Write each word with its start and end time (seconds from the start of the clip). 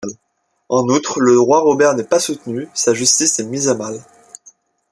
En 0.67 0.87
outre, 0.89 1.19
le 1.19 1.39
roi 1.39 1.59
Robert 1.59 1.93
n’est 1.93 2.03
pas 2.05 2.17
soutenu, 2.19 2.67
sa 2.73 2.91
justice 2.95 3.39
est 3.39 3.43
mise 3.43 3.67
à 3.69 3.75
mal. 3.75 4.03